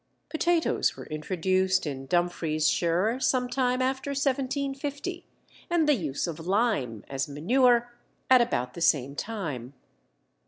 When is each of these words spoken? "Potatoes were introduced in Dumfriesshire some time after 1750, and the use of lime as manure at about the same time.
"Potatoes 0.31 0.97
were 0.97 1.05
introduced 1.05 1.85
in 1.85 2.07
Dumfriesshire 2.07 3.19
some 3.19 3.47
time 3.47 3.83
after 3.83 4.09
1750, 4.13 5.27
and 5.69 5.87
the 5.87 5.93
use 5.93 6.25
of 6.25 6.47
lime 6.47 7.05
as 7.07 7.29
manure 7.29 7.93
at 8.27 8.41
about 8.41 8.73
the 8.73 8.81
same 8.81 9.15
time. 9.15 9.75